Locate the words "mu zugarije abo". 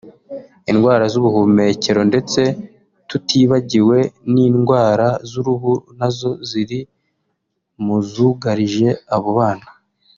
7.83-9.31